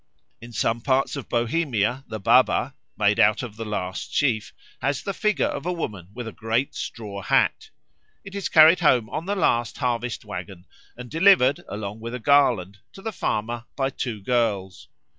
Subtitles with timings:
[0.41, 5.13] In some parts of Bohemia the Baba, made out of the last sheaf, has the
[5.13, 7.69] figure of a woman with a great straw hat.
[8.23, 10.65] It is carried home on the last harvest waggon
[10.97, 14.87] and delivered, along with a garland, to the farmer by two girls.